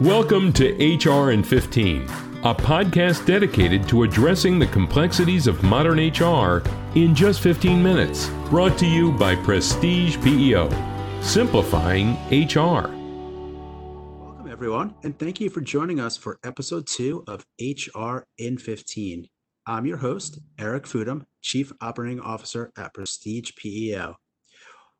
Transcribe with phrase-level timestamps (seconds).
[0.00, 6.62] Welcome to HR in 15, a podcast dedicated to addressing the complexities of modern HR
[6.94, 8.28] in just 15 minutes.
[8.48, 10.70] Brought to you by Prestige PEO,
[11.20, 12.94] simplifying HR.
[14.22, 19.26] Welcome, everyone, and thank you for joining us for episode two of HR in 15.
[19.66, 24.14] I'm your host, Eric Fudum, Chief Operating Officer at Prestige PEO.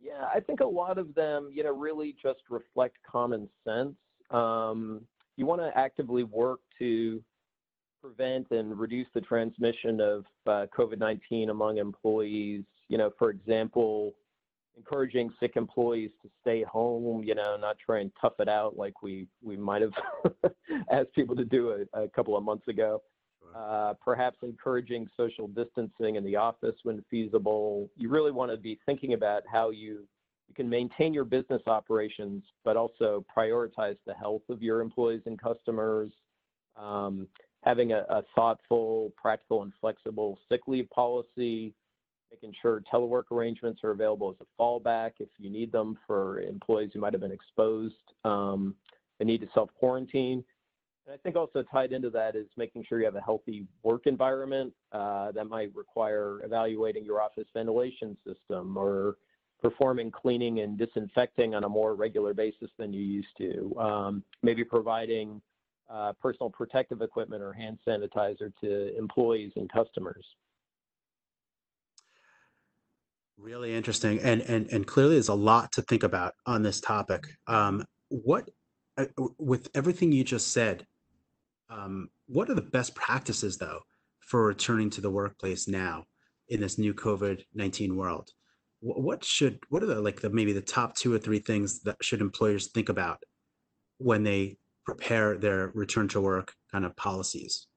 [0.00, 3.94] Yeah, I think a lot of them, you know, really just reflect common sense.
[4.30, 5.02] Um,
[5.36, 7.22] you want to actively work to
[8.02, 12.64] prevent and reduce the transmission of uh, COVID 19 among employees.
[12.88, 14.14] You know, for example,
[14.76, 19.02] encouraging sick employees to stay home, you know, not try and tough it out like
[19.02, 19.92] we, we might have
[20.90, 23.02] asked people to do a, a couple of months ago.
[23.56, 27.90] Uh, perhaps encouraging social distancing in the office when feasible.
[27.96, 30.06] You really want to be thinking about how you,
[30.48, 35.40] you can maintain your business operations, but also prioritize the health of your employees and
[35.40, 36.12] customers.
[36.76, 37.26] Um,
[37.64, 41.74] having a, a thoughtful, practical, and flexible sick leave policy,
[42.30, 46.90] making sure telework arrangements are available as a fallback if you need them for employees
[46.94, 48.74] who might have been exposed, um,
[49.20, 50.44] need to self quarantine.
[51.06, 54.06] And I think also tied into that is making sure you have a healthy work
[54.06, 59.16] environment uh, that might require evaluating your office ventilation system or
[59.60, 63.74] performing cleaning and disinfecting on a more regular basis than you used to.
[63.78, 65.42] Um, maybe providing
[65.90, 70.24] uh, personal protective equipment or hand sanitizer to employees and customers.
[73.42, 77.26] Really interesting, and and and clearly, there's a lot to think about on this topic.
[77.46, 78.50] Um, what,
[78.98, 79.06] uh,
[79.38, 80.86] with everything you just said,
[81.70, 83.80] um, what are the best practices though
[84.20, 86.04] for returning to the workplace now
[86.48, 88.28] in this new COVID nineteen world?
[88.80, 91.80] What, what should what are the like the maybe the top two or three things
[91.84, 93.22] that should employers think about
[93.96, 97.68] when they prepare their return to work kind of policies?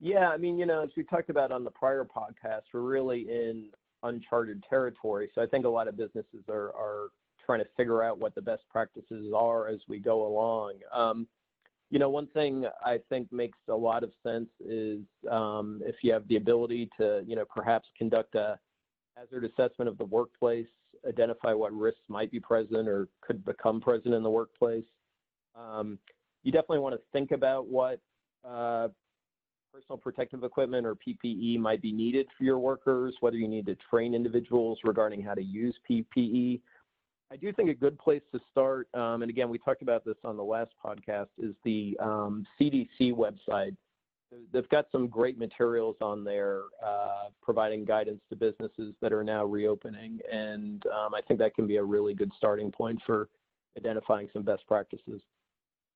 [0.00, 3.22] Yeah, I mean, you know, as we talked about on the prior podcast, we're really
[3.22, 3.70] in
[4.02, 5.30] uncharted territory.
[5.34, 7.08] So I think a lot of businesses are are
[7.44, 10.74] trying to figure out what the best practices are as we go along.
[10.92, 11.26] Um,
[11.90, 15.00] you know, one thing I think makes a lot of sense is
[15.30, 18.58] um, if you have the ability to, you know, perhaps conduct a
[19.16, 20.66] hazard assessment of the workplace,
[21.08, 24.84] identify what risks might be present or could become present in the workplace.
[25.56, 25.98] Um,
[26.42, 28.00] you definitely want to think about what
[28.46, 28.88] uh,
[29.78, 33.76] personal protective equipment or PPE might be needed for your workers, whether you need to
[33.88, 36.60] train individuals regarding how to use PPE.
[37.30, 40.16] I do think a good place to start, um, and again, we talked about this
[40.24, 43.76] on the last podcast, is the um, CDC website.
[44.52, 49.44] They've got some great materials on there uh, providing guidance to businesses that are now
[49.44, 53.28] reopening, and um, I think that can be a really good starting point for
[53.76, 55.20] identifying some best practices.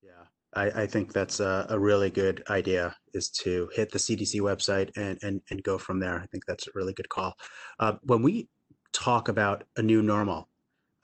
[0.03, 4.41] Yeah, I, I think that's a, a, really good idea is to hit the CDC
[4.41, 6.19] website and, and, and go from there.
[6.21, 7.35] I think that's a really good call.
[7.79, 8.49] Uh, when we
[8.93, 10.49] talk about a new normal,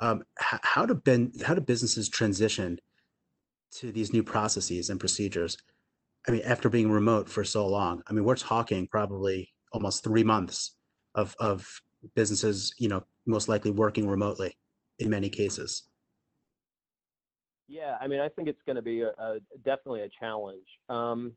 [0.01, 2.79] um, how do ben, how do businesses transition
[3.73, 5.57] to these new processes and procedures?
[6.27, 10.25] I mean, after being remote for so long, I mean, we're talking probably almost three
[10.25, 10.77] months
[11.15, 11.67] of of
[12.15, 14.57] businesses, you know, most likely working remotely
[14.99, 15.88] in many cases.
[17.69, 20.67] Yeah, I mean, I think it's going to be a, a definitely a challenge.
[20.89, 21.33] Um,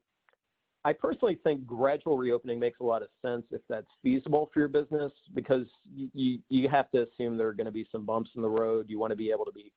[0.84, 4.70] I personally think gradual reopening makes a lot of sense if that's feasible for your
[4.70, 8.32] business because you, you, you have to assume there are going to be some bumps
[8.36, 8.88] in the road.
[8.90, 9.72] You want to be able to be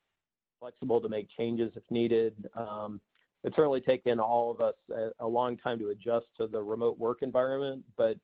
[0.61, 2.49] flexible to make changes if needed.
[2.57, 3.01] Um,
[3.43, 6.99] it's certainly taken all of us a, a, long time to adjust to the remote
[6.99, 8.17] work environment, but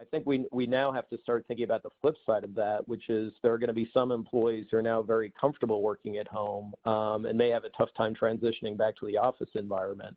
[0.00, 2.88] I think we we now have to start thinking about the flip side of that,
[2.88, 6.16] which is there are going to be some employees who are now very comfortable working
[6.16, 10.16] at home um, and may have a tough time transitioning back to the office environment.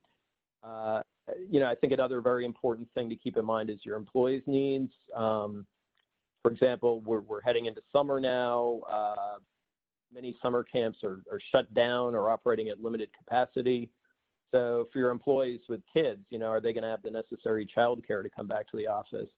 [0.63, 1.01] Uh,
[1.49, 4.43] you know, I think another very important thing to keep in mind is your employees'
[4.47, 4.91] needs.
[5.13, 5.65] Um,
[6.41, 8.81] for example, we're, we're heading into summer now.
[8.89, 9.39] Uh,
[10.13, 13.89] many summer camps are, are shut down or operating at limited capacity.
[14.53, 17.67] So for your employees with kids, you know, are they going to have the necessary
[17.75, 19.29] childcare to come back to the office?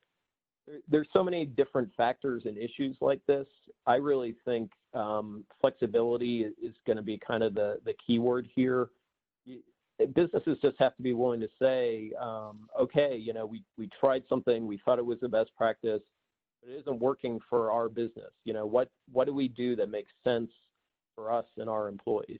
[0.67, 3.47] There, there's so many different factors and issues like this.
[3.85, 8.47] I really think um, flexibility is going to be kind of the, the key word
[8.55, 8.89] here
[10.13, 14.23] businesses just have to be willing to say, um, okay, you know, we, we tried
[14.27, 16.01] something, we thought it was the best practice,
[16.61, 18.31] but it isn't working for our business.
[18.43, 20.51] You know, what, what do we do that makes sense
[21.15, 22.39] for us and our employees?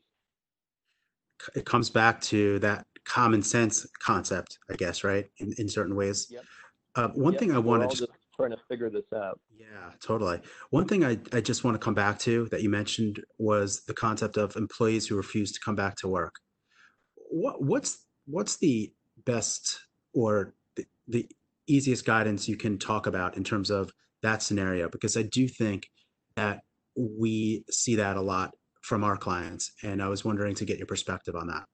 [1.56, 5.30] It comes back to that common sense concept, I guess, right?
[5.38, 6.27] In, in certain ways.
[6.30, 6.44] Yep.
[6.95, 9.39] Uh, one thing I want to just trying to figure this out.
[9.57, 10.42] Yeah, totally.
[10.69, 13.94] One thing I, I just want to come back to that you mentioned was the
[13.94, 16.36] concept of employees who refuse to come back to work
[17.30, 18.92] what what's what's the
[19.25, 19.80] best
[20.13, 21.30] or the, the
[21.68, 23.91] easiest guidance you can talk about in terms of
[24.21, 24.89] that scenario?
[24.89, 25.88] Because I do think
[26.36, 26.62] that
[26.95, 30.88] we see that a lot from our clients, and I was wondering to get your
[30.88, 31.65] perspective on that.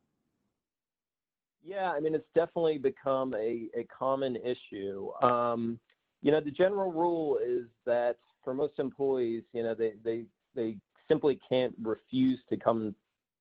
[1.63, 5.11] Yeah, I mean, it's definitely become a, a common issue.
[5.21, 5.79] Um,
[6.21, 10.25] you know, the general rule is that for most employees, you know, they, they,
[10.55, 10.77] they
[11.07, 12.95] simply can't refuse to come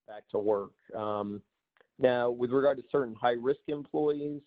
[0.07, 0.73] back to work.
[0.95, 1.41] Um,
[1.99, 4.43] now, with regard to certain high-risk employees,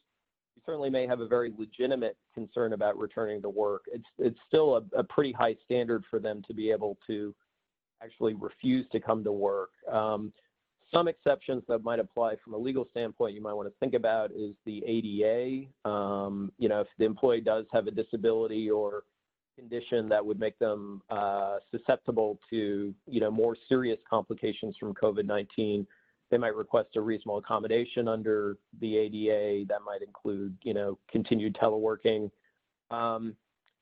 [0.55, 3.85] you certainly may have a very legitimate concern about returning to work.
[3.91, 7.33] It's it's still a, a pretty high standard for them to be able to
[8.03, 9.69] actually refuse to come to work.
[9.91, 10.33] Um,
[10.93, 14.31] some exceptions that might apply from a legal standpoint you might want to think about
[14.31, 15.89] is the ADA.
[15.89, 19.03] Um, you know, if the employee does have a disability or
[19.57, 25.85] condition that would make them uh, susceptible to, you know, more serious complications from COVID-19,
[26.31, 29.65] they might request a reasonable accommodation under the ADA.
[29.67, 32.31] That might include, you know, continued teleworking.
[32.89, 33.35] Um,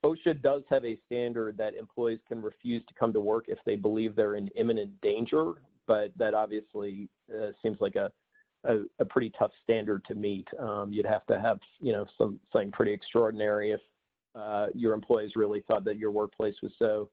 [0.03, 3.75] OSHA does have a standard that employees can refuse to come to work if they
[3.75, 5.53] believe they're in imminent danger,
[5.91, 8.09] but that obviously uh, seems like a,
[8.63, 10.47] a, a, pretty tough standard to meet.
[10.57, 13.81] Um, you'd have to have, you know, some, something pretty extraordinary if
[14.33, 17.09] uh, your employees really thought that your workplace was so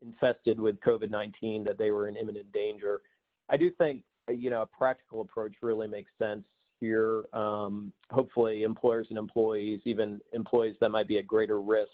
[0.00, 3.02] infested with COVID-19 that they were in imminent danger.
[3.50, 6.44] I do think you know, a practical approach really makes sense
[6.80, 7.24] here.
[7.34, 11.92] Um, hopefully, employers and employees, even employees that might be at greater risk,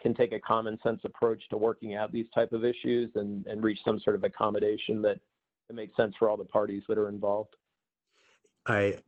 [0.00, 3.62] can, take a common sense approach to working out these type of issues and, and
[3.62, 5.18] reach some sort of accommodation that,
[5.68, 7.54] that makes sense for all the parties that are involved.
[8.66, 8.98] I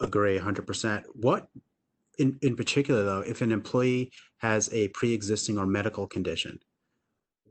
[0.00, 1.04] agree 100%.
[1.14, 1.48] What,
[2.18, 6.60] in, in particular, though, if an employee has a pre-existing or medical condition,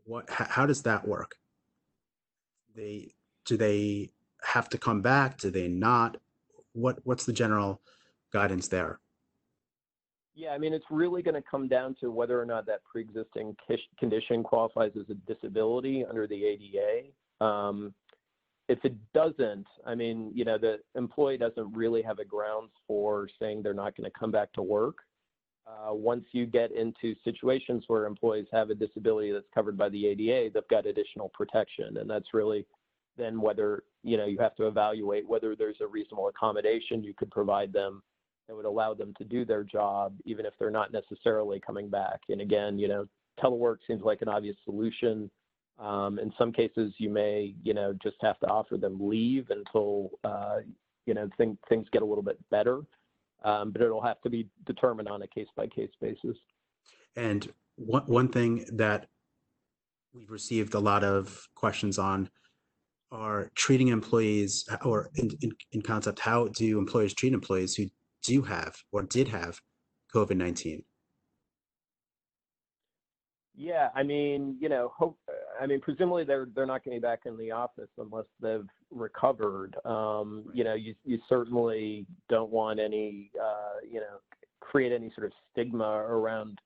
[0.03, 1.35] what, how does that work?
[2.75, 3.13] They
[3.45, 4.11] do they
[4.43, 5.37] have to come back?
[5.37, 6.17] Do they not?
[6.73, 7.81] What what's the general
[8.31, 8.99] guidance there?
[10.37, 13.57] Yeah, I mean, it's really going to come down to whether or not that pre-existing
[13.97, 17.43] condition qualifies as a disability under the ADA.
[17.43, 17.91] Um,
[18.69, 23.27] if it doesn't, I mean, you know, the employee doesn't really have a grounds for
[23.41, 24.97] saying they're not going to come back to work.
[25.65, 30.05] Uh, once you get into situations where employees have a disability that's covered by the
[30.05, 32.63] ADA, they've got additional protection, and that's really
[33.17, 37.31] then whether you know you have to evaluate whether there's a reasonable accommodation you could
[37.31, 38.03] provide them
[38.47, 42.21] that would allow them to do their job even if they're not necessarily coming back.
[42.29, 43.07] And again you know
[43.43, 45.29] telework seems like an obvious solution.
[45.79, 50.11] Um, in some cases you may you know just have to offer them leave until
[50.23, 50.57] uh,
[51.05, 52.81] you know thing, things get a little bit better.
[53.43, 56.35] Um, but it'll have to be determined on a case by case basis.
[57.15, 59.07] And one, one thing that
[60.13, 62.29] we've received a lot of questions on
[63.11, 67.85] are treating employees or in, in, in concept, how do employers treat employees who
[68.27, 69.61] do have or did have
[70.13, 70.83] COVID-19?
[73.55, 75.17] Yeah, I mean, you know, hope.
[75.59, 79.75] I mean, presumably they're they're not getting back in the office unless they've recovered.
[79.83, 84.19] Um, you know, you you certainly don't want any, uh, you know,
[84.59, 86.59] create any sort of stigma around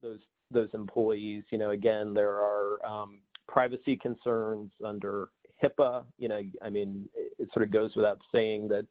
[0.00, 0.20] those
[0.50, 1.44] those employees.
[1.50, 5.28] You know, again, there are um, privacy concerns under
[5.62, 8.86] HIPAA, you know, I mean, it sort of goes without saying that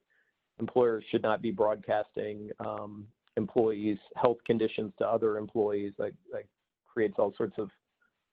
[0.59, 3.05] employers should not be broadcasting um,
[3.37, 5.93] employees' health conditions to other employees.
[5.97, 6.43] That, that
[6.91, 7.69] creates all sorts of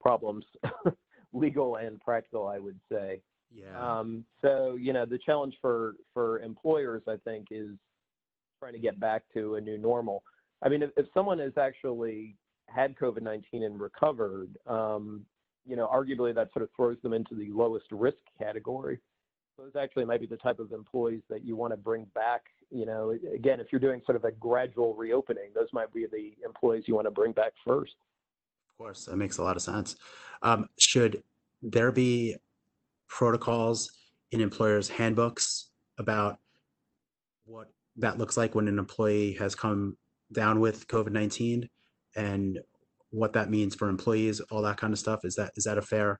[0.00, 0.44] problems,
[1.32, 3.20] legal and practical, I would say.
[3.52, 3.78] Yeah.
[3.98, 7.70] Um, so you know the challenge for for employers, I think, is
[8.60, 10.22] trying to get back to a new normal.
[10.62, 12.36] I mean, if, if someone has actually
[12.66, 15.24] had COVID-19 and recovered, um,
[15.66, 18.98] you know, arguably that sort of throws them into the lowest risk category.
[19.60, 22.44] Those actually might be the type of employees that you want to bring back.
[22.70, 26.32] You know, again, if you're doing sort of a gradual reopening, those might be the
[26.46, 27.94] employees you want to bring back first.
[28.70, 29.96] Of course, that makes a lot of sense.
[30.40, 31.22] Um, should
[31.60, 32.36] there be
[33.06, 33.92] protocols
[34.32, 36.38] in employers' handbooks about
[37.44, 39.98] what that looks like when an employee has come
[40.32, 41.68] down with COVID nineteen
[42.16, 42.60] and
[43.10, 45.20] what that means for employees, all that kind of stuff?
[45.24, 46.18] Is that is that a fair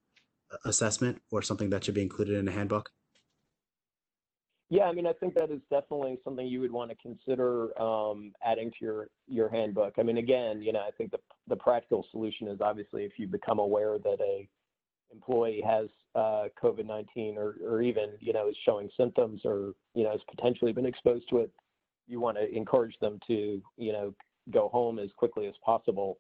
[0.53, 2.91] uh, assessment or something that should be included in a handbook?
[4.71, 8.33] Yeah, I mean, I think that is definitely something you would want to consider um,
[8.45, 9.95] adding to your your handbook.
[9.99, 13.27] I mean, again, you know, I think the the practical solution is obviously if you
[13.27, 14.49] become aware that a
[15.13, 20.13] employee has uh, COVID-19 or or even you know is showing symptoms or you know
[20.13, 21.51] has potentially been exposed to it,
[22.07, 24.15] you want to encourage them to you know
[24.53, 26.19] go home as quickly as possible.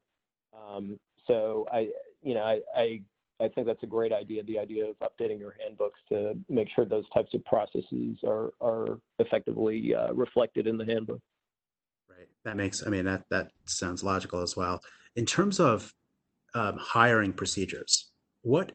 [0.53, 1.91] Um, so I
[2.21, 3.01] you know I, I
[3.41, 6.85] I think that's a great idea, the idea of updating your handbooks to make sure
[6.85, 11.21] those types of processes are, are effectively uh, reflected in the handbook.
[12.09, 12.29] Right.
[12.45, 14.83] That makes, I mean, that, that sounds logical as well.
[15.17, 15.95] In terms of
[16.55, 18.11] um, hiring procedures,
[18.43, 18.73] what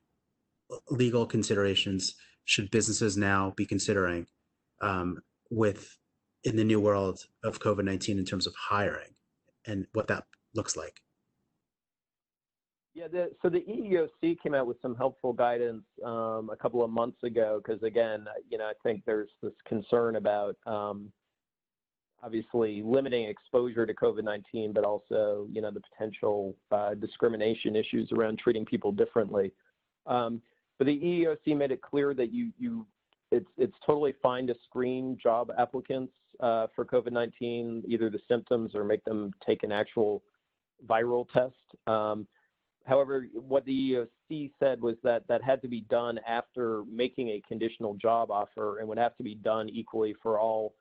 [0.90, 4.26] legal considerations should businesses now be considering
[4.82, 5.20] um,
[5.50, 5.98] with
[6.44, 9.14] in the new world of COVID 19 in terms of hiring
[9.66, 11.02] and what that looks like?
[12.96, 16.90] Yeah, the, so the EEOC came out with some helpful guidance um, a couple of
[16.90, 21.12] months ago because, again, you know, I think there's this concern about um,
[22.24, 28.40] obviously limiting exposure to COVID-19, but also, you know, the potential uh, discrimination issues around
[28.40, 29.52] treating people differently.
[30.08, 30.42] Um,
[30.78, 32.86] but the EEOC made it clear that you you
[33.32, 38.84] it's it's totally fine to screen job applicants uh, for COVID-19, either the symptoms or
[38.84, 40.22] make them take an actual
[40.88, 41.56] viral test.
[41.88, 42.28] Um,
[42.86, 47.42] However, what the EEOC said was that that had to be done after making a
[47.48, 50.76] conditional job offer and would have to be done equally for all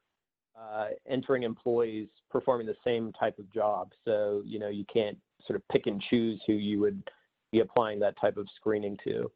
[0.56, 3.92] uh, entering employees performing the same type of job.
[4.04, 7.02] So, you know, you can't sort of pick and choose who you would
[7.50, 9.30] be applying that type of screening to.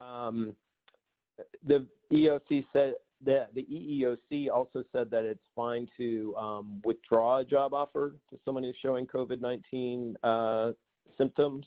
[0.00, 0.54] Um,
[1.66, 2.94] the EEOC said
[3.24, 8.38] that the EEOC also said that it's fine to um, withdraw a job offer to
[8.44, 10.72] someone who's showing COVID-19 uh,
[11.18, 11.66] symptoms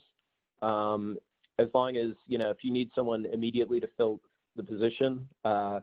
[0.62, 1.16] um,
[1.58, 4.20] as long as, you know, if you need someone immediately to fill
[4.56, 5.80] the position, uh,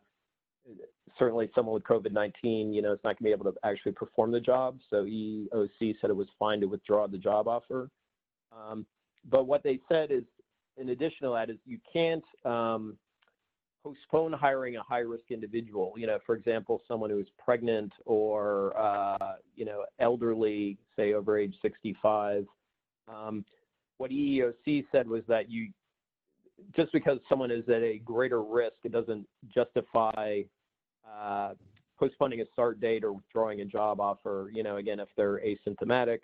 [1.17, 4.31] certainly someone with COVID-19, you know, it's not going to be able to actually perform
[4.31, 4.79] the job.
[4.89, 7.89] So EOC said it was fine to withdraw the job offer.
[8.51, 8.85] Um,
[9.29, 10.23] but what they said is,
[10.77, 12.97] in addition to that, is you can't um,
[13.83, 15.93] postpone hiring a high-risk individual.
[15.97, 21.37] You know, for example, someone who is pregnant or uh, you know elderly, say over
[21.37, 22.45] age 65.
[23.07, 23.45] Um,
[23.97, 25.69] what EEOC said was that you
[26.75, 30.41] just because someone is at a greater risk, it doesn't justify
[31.07, 31.53] uh,
[31.99, 34.49] postponing a start date or withdrawing a job offer.
[34.53, 36.19] You know, again, if they're asymptomatic.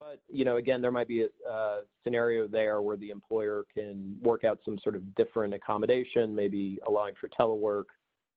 [0.00, 4.44] But you know, again, there might be a, scenario there where the employer can work
[4.44, 7.84] out some sort of different accommodation, maybe allowing for telework,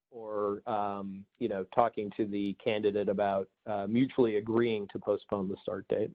[0.09, 5.55] or um, you know, talking to the candidate about uh, mutually agreeing to postpone the
[5.61, 6.11] start date.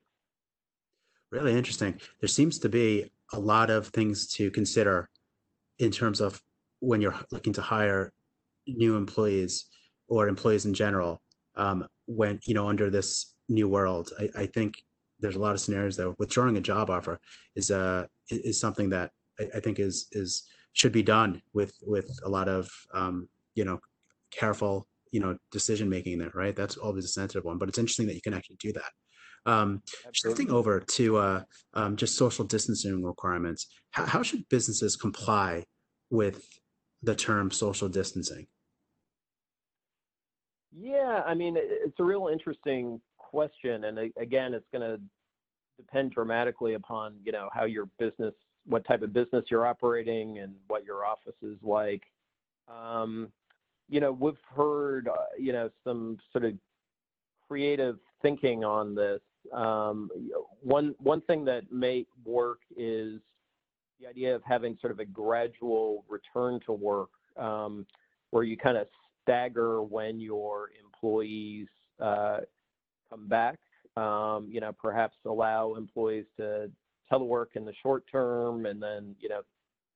[1.37, 2.01] Really interesting.
[2.21, 5.11] There seems to be a lot of things to consider
[5.79, 6.41] in terms of
[6.81, 8.11] when you're looking to hire
[8.67, 9.67] new employees
[10.09, 11.21] or employees in general.
[11.57, 14.83] Um, when you know under this new world, I, I, think
[15.21, 17.21] there's a lot of scenarios that withdrawing a job offer
[17.55, 22.09] is uh is something that I, I think is is should be done with with
[22.25, 23.79] a lot of um, you know
[24.31, 26.33] careful you know decision making there.
[26.35, 28.93] Right, that's always a sensitive one, but it's interesting that you can actually do that.
[29.47, 31.43] Um, shifting over to uh,
[31.75, 35.65] um, just social distancing requirements, how, how should businesses comply
[36.11, 36.45] with
[37.03, 38.49] the term social distancing?
[40.77, 45.01] Yeah, I mean, it's a real interesting question, and again, it's going to
[45.79, 48.35] depend dramatically upon you know how your business,
[48.67, 52.03] what type of business you're operating, and what your office is like.
[52.69, 53.29] Um,
[53.89, 56.55] you know, we've heard uh, you know some sort of
[57.49, 59.21] creative thinking on this
[59.53, 60.11] um,
[60.61, 63.21] one one thing that may work is
[64.01, 67.87] the idea of having sort of a gradual return to work, um,
[68.31, 68.87] where you kind of
[69.23, 71.69] stagger when your employees
[72.01, 72.39] uh,
[73.11, 73.59] come back.
[73.97, 76.71] Um, you know, perhaps allow employees to
[77.11, 79.41] telework in the short term, and then you know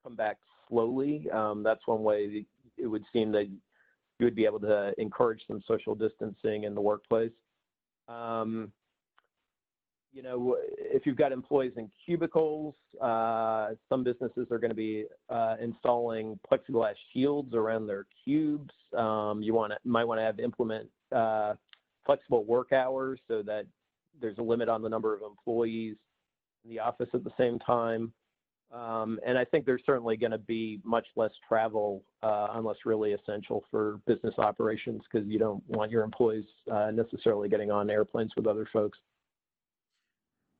[0.03, 1.29] come back slowly.
[1.31, 2.45] Um, that's one way
[2.77, 6.81] it would seem that you would be able to encourage some social distancing in the
[6.81, 7.31] workplace.
[8.07, 8.71] Um,
[10.13, 15.05] you know, if you've got employees in cubicles, uh, some businesses are going to be
[15.29, 18.73] uh, installing plexiglass shields around their cubes.
[18.97, 21.53] Um, you want might want to have implement uh,
[22.05, 23.65] flexible work hours so that
[24.19, 25.95] there's a limit on the number of employees
[26.65, 28.11] in the office at the same time.
[28.73, 33.11] Um, and I think there's certainly going to be much less travel uh, unless really
[33.11, 38.31] essential for business operations because you don't want your employees uh, necessarily getting on airplanes
[38.37, 38.97] with other folks.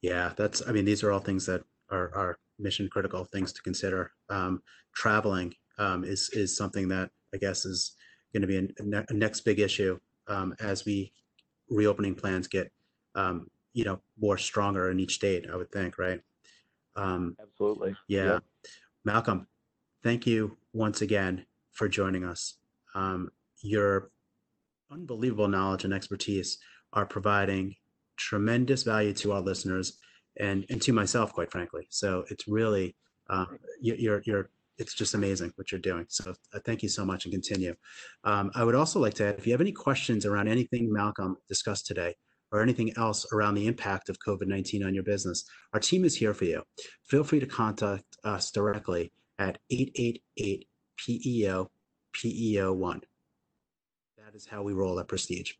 [0.01, 3.61] Yeah, that's, I mean, these are all things that are, are mission critical things to
[3.61, 4.11] consider.
[4.29, 4.61] Um,
[4.95, 7.95] traveling um, is, is something that I guess is
[8.33, 11.13] going to be a, a, next big issue um, as we
[11.69, 12.71] reopening plans get,
[13.15, 16.21] um, you know, more stronger in each state, I would think, right?
[16.95, 17.95] Um, Absolutely.
[18.07, 18.25] Yeah.
[18.25, 18.39] yeah.
[19.05, 19.47] Malcolm,
[20.03, 22.57] thank you once again for joining us.
[22.95, 23.31] Um,
[23.61, 24.11] your
[24.91, 26.57] unbelievable knowledge and expertise
[26.93, 27.75] are providing
[28.17, 29.99] tremendous value to our listeners
[30.39, 31.87] and and to myself, quite frankly.
[31.89, 32.95] So it's really
[33.29, 33.45] uh,
[33.81, 36.05] you're you're it's just amazing what you're doing.
[36.09, 37.75] So uh, thank you so much and continue.
[38.23, 41.37] Um, I would also like to add, if you have any questions around anything Malcolm
[41.47, 42.15] discussed today
[42.51, 46.33] or anything else around the impact of COVID-19 on your business, our team is here
[46.33, 46.63] for you.
[47.07, 51.69] Feel free to contact us directly at 888 PEO
[52.15, 53.01] PEO1.
[54.17, 55.53] That is how we roll at Prestige.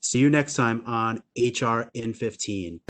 [0.00, 2.80] See you next time on HR in 15.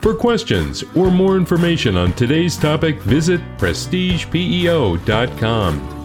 [0.00, 5.99] For questions or more information on today's topic, visit prestigepeo.com.